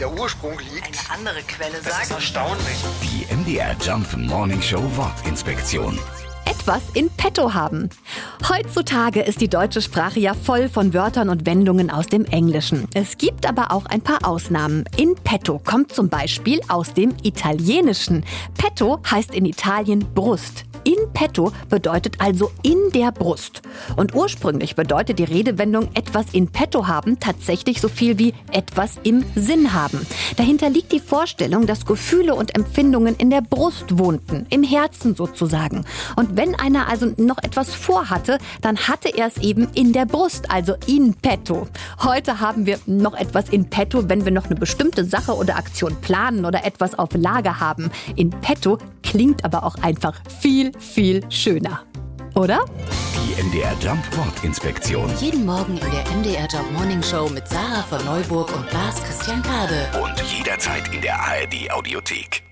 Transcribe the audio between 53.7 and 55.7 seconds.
Jump Wortinspektion. Jeden